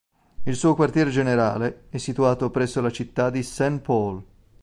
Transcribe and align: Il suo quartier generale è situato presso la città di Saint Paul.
Il 0.47 0.55
suo 0.55 0.73
quartier 0.73 1.07
generale 1.11 1.83
è 1.89 1.97
situato 1.97 2.49
presso 2.49 2.81
la 2.81 2.89
città 2.89 3.29
di 3.29 3.43
Saint 3.43 3.81
Paul. 3.81 4.23